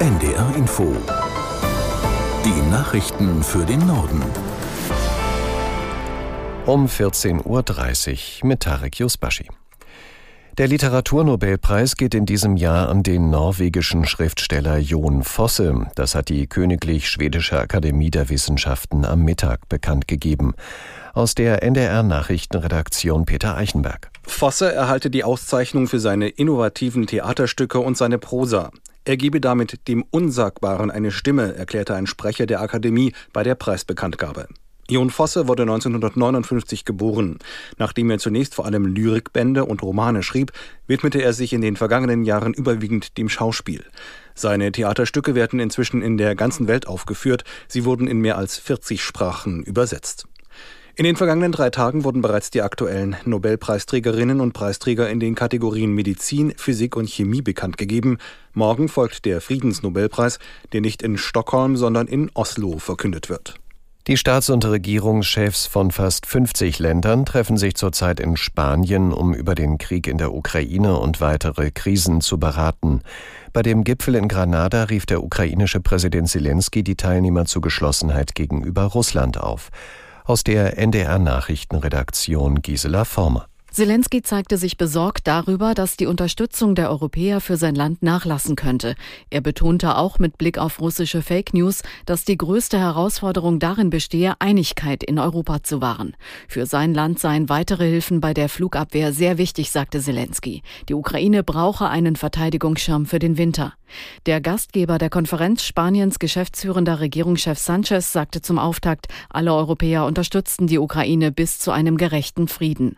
[0.00, 0.96] NDR Info.
[2.42, 4.22] Die Nachrichten für den Norden.
[6.64, 9.46] Um 14.30 Uhr mit Tarek Yusbashi.
[10.56, 15.86] Der Literaturnobelpreis geht in diesem Jahr an den norwegischen Schriftsteller Jon Fosse.
[15.96, 20.54] Das hat die Königlich Schwedische Akademie der Wissenschaften am Mittag bekannt gegeben.
[21.12, 24.09] Aus der NDR Nachrichtenredaktion Peter Eichenberg.
[24.22, 28.70] Fosse erhalte die Auszeichnung für seine innovativen Theaterstücke und seine Prosa.
[29.04, 34.46] Er gebe damit dem Unsagbaren eine Stimme, erklärte ein Sprecher der Akademie bei der Preisbekanntgabe.
[34.90, 37.38] Jon Fosse wurde 1959 geboren.
[37.78, 40.52] Nachdem er zunächst vor allem Lyrikbände und Romane schrieb,
[40.88, 43.84] widmete er sich in den vergangenen Jahren überwiegend dem Schauspiel.
[44.34, 47.44] Seine Theaterstücke werden inzwischen in der ganzen Welt aufgeführt.
[47.68, 50.26] Sie wurden in mehr als 40 Sprachen übersetzt.
[51.00, 55.94] In den vergangenen drei Tagen wurden bereits die aktuellen Nobelpreisträgerinnen und Preisträger in den Kategorien
[55.94, 58.18] Medizin, Physik und Chemie bekannt gegeben.
[58.52, 60.38] Morgen folgt der Friedensnobelpreis,
[60.74, 63.54] der nicht in Stockholm, sondern in Oslo verkündet wird.
[64.08, 69.54] Die Staats- und Regierungschefs von fast 50 Ländern treffen sich zurzeit in Spanien, um über
[69.54, 73.00] den Krieg in der Ukraine und weitere Krisen zu beraten.
[73.54, 78.82] Bei dem Gipfel in Granada rief der ukrainische Präsident Zelensky die Teilnehmer zu Geschlossenheit gegenüber
[78.82, 79.70] Russland auf.
[80.24, 83.46] Aus der NDR Nachrichtenredaktion Gisela Former.
[83.72, 88.96] Zelensky zeigte sich besorgt darüber, dass die Unterstützung der Europäer für sein Land nachlassen könnte.
[89.30, 94.34] Er betonte auch mit Blick auf russische Fake News, dass die größte Herausforderung darin bestehe,
[94.40, 96.16] Einigkeit in Europa zu wahren.
[96.48, 100.62] Für sein Land seien weitere Hilfen bei der Flugabwehr sehr wichtig, sagte Zelensky.
[100.88, 103.74] Die Ukraine brauche einen Verteidigungsschirm für den Winter.
[104.26, 110.78] Der Gastgeber der Konferenz Spaniens geschäftsführender Regierungschef Sanchez sagte zum Auftakt, alle Europäer unterstützten die
[110.78, 112.96] Ukraine bis zu einem gerechten Frieden.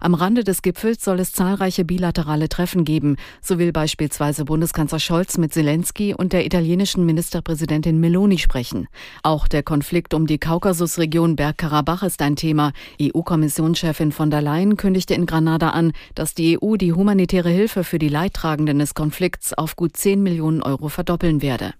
[0.00, 3.16] Am Rande des Gipfels soll es zahlreiche bilaterale Treffen geben.
[3.40, 8.88] So will beispielsweise Bundeskanzler Scholz mit Zelensky und der italienischen Ministerpräsidentin Meloni sprechen.
[9.22, 12.72] Auch der Konflikt um die Kaukasusregion Bergkarabach ist ein Thema.
[13.00, 17.98] EU-Kommissionschefin von der Leyen kündigte in Granada an, dass die EU die humanitäre Hilfe für
[17.98, 21.74] die Leidtragenden des Konflikts auf gut 10 Millionen Euro verdoppeln werde.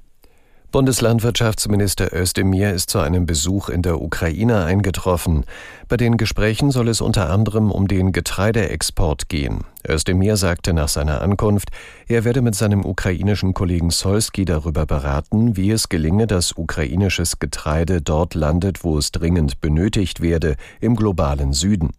[0.72, 5.44] Bundeslandwirtschaftsminister Özdemir ist zu einem Besuch in der Ukraine eingetroffen.
[5.86, 9.64] Bei den Gesprächen soll es unter anderem um den Getreideexport gehen.
[9.86, 11.68] Özdemir sagte nach seiner Ankunft,
[12.08, 18.00] er werde mit seinem ukrainischen Kollegen Solski darüber beraten, wie es gelinge, dass ukrainisches Getreide
[18.00, 21.90] dort landet, wo es dringend benötigt werde, im globalen Süden.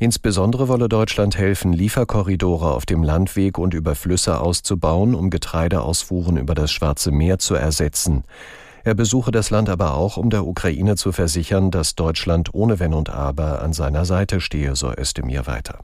[0.00, 6.54] Insbesondere wolle Deutschland helfen, Lieferkorridore auf dem Landweg und über Flüsse auszubauen, um Getreideausfuhren über
[6.54, 8.22] das Schwarze Meer zu ersetzen.
[8.84, 12.94] Er besuche das Land aber auch, um der Ukraine zu versichern, dass Deutschland ohne Wenn
[12.94, 15.80] und Aber an seiner Seite stehe, so Özdemir weiter.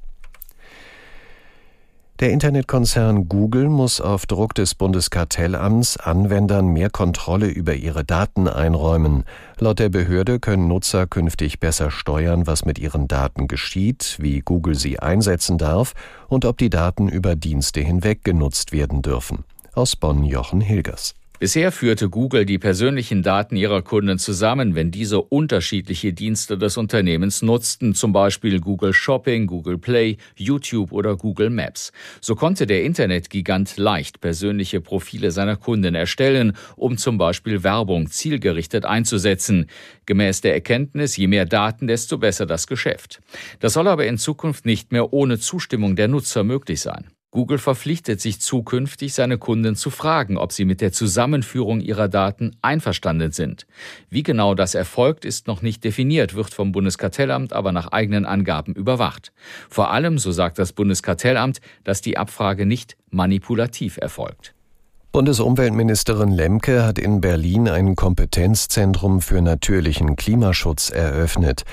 [2.21, 9.25] Der Internetkonzern Google muss auf Druck des Bundeskartellamts Anwendern mehr Kontrolle über ihre Daten einräumen.
[9.59, 14.77] Laut der Behörde können Nutzer künftig besser steuern, was mit ihren Daten geschieht, wie Google
[14.77, 15.95] sie einsetzen darf
[16.29, 19.43] und ob die Daten über Dienste hinweg genutzt werden dürfen.
[19.75, 21.17] Aus Bonn Jochen Hilgers.
[21.45, 27.43] Bisher führte Google die persönlichen Daten ihrer Kunden zusammen, wenn diese unterschiedliche Dienste des Unternehmens
[27.43, 31.93] nutzten, zum Beispiel Google Shopping, Google Play, YouTube oder Google Maps.
[32.23, 38.87] So konnte der Internetgigant leicht persönliche Profile seiner Kunden erstellen, um zum Beispiel Werbung zielgerichtet
[38.87, 39.67] einzusetzen.
[40.07, 43.21] Gemäß der Erkenntnis, je mehr Daten, desto besser das Geschäft.
[43.61, 47.14] Das soll aber in Zukunft nicht mehr ohne Zustimmung der Nutzer möglich sein.
[47.35, 52.53] Google verpflichtet sich zukünftig, seine Kunden zu fragen, ob sie mit der Zusammenführung ihrer Daten
[52.63, 53.67] einverstanden sind.
[54.09, 58.73] Wie genau das erfolgt, ist noch nicht definiert, wird vom Bundeskartellamt aber nach eigenen Angaben
[58.73, 59.33] überwacht.
[59.69, 64.55] Vor allem, so sagt das Bundeskartellamt, dass die Abfrage nicht manipulativ erfolgt.
[65.11, 71.65] Bundesumweltministerin Lemke hat in Berlin ein Kompetenzzentrum für natürlichen Klimaschutz eröffnet.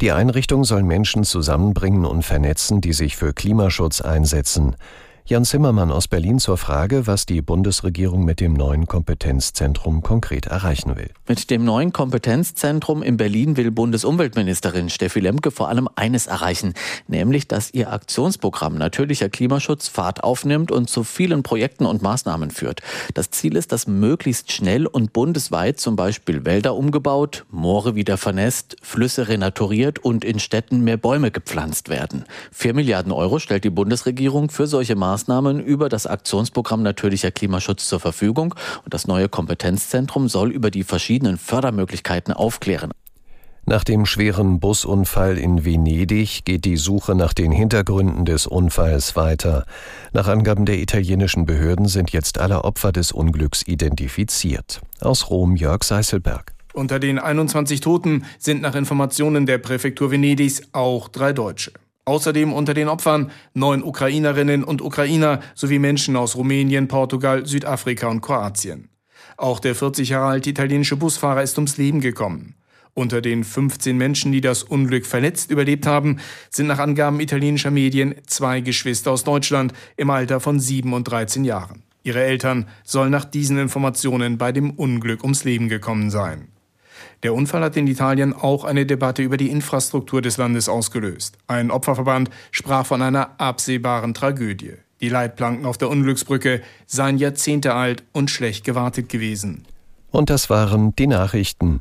[0.00, 4.76] Die Einrichtung soll Menschen zusammenbringen und vernetzen, die sich für Klimaschutz einsetzen.
[5.30, 10.96] Jan Zimmermann aus Berlin zur Frage, was die Bundesregierung mit dem neuen Kompetenzzentrum konkret erreichen
[10.96, 11.10] will.
[11.28, 16.74] Mit dem neuen Kompetenzzentrum in Berlin will Bundesumweltministerin Steffi Lemke vor allem eines erreichen,
[17.06, 22.80] nämlich, dass ihr Aktionsprogramm Natürlicher Klimaschutz Fahrt aufnimmt und zu vielen Projekten und Maßnahmen führt.
[23.14, 28.78] Das Ziel ist, dass möglichst schnell und bundesweit zum Beispiel Wälder umgebaut, Moore wieder vernässt,
[28.82, 32.24] Flüsse renaturiert und in Städten mehr Bäume gepflanzt werden.
[32.50, 37.86] Vier Milliarden Euro stellt die Bundesregierung für solche Maßnahmen Maßnahmen über das Aktionsprogramm Natürlicher Klimaschutz
[37.86, 42.90] zur Verfügung und das neue Kompetenzzentrum soll über die verschiedenen Fördermöglichkeiten aufklären.
[43.66, 49.66] Nach dem schweren Busunfall in Venedig geht die Suche nach den Hintergründen des Unfalls weiter.
[50.14, 54.80] Nach Angaben der italienischen Behörden sind jetzt alle Opfer des Unglücks identifiziert.
[55.00, 56.54] Aus Rom Jörg Seißelberg.
[56.72, 61.72] Unter den 21 Toten sind nach Informationen der Präfektur Venedigs auch drei Deutsche.
[62.10, 68.20] Außerdem unter den Opfern neun Ukrainerinnen und Ukrainer sowie Menschen aus Rumänien, Portugal, Südafrika und
[68.20, 68.88] Kroatien.
[69.36, 72.56] Auch der 40 Jahre alte italienische Busfahrer ist ums Leben gekommen.
[72.94, 76.16] Unter den 15 Menschen, die das Unglück verletzt überlebt haben,
[76.50, 81.44] sind nach Angaben italienischer Medien zwei Geschwister aus Deutschland im Alter von 7 und 13
[81.44, 81.84] Jahren.
[82.02, 86.48] Ihre Eltern sollen nach diesen Informationen bei dem Unglück ums Leben gekommen sein.
[87.22, 91.36] Der Unfall hat in Italien auch eine Debatte über die Infrastruktur des Landes ausgelöst.
[91.46, 94.74] Ein Opferverband sprach von einer absehbaren Tragödie.
[95.00, 99.64] Die Leitplanken auf der Unglücksbrücke seien Jahrzehnte alt und schlecht gewartet gewesen.
[100.10, 101.80] Und das waren die Nachrichten.